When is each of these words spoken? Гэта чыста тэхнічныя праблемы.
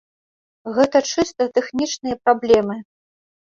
Гэта 0.77 1.01
чыста 1.11 1.47
тэхнічныя 1.59 2.19
праблемы. 2.25 2.81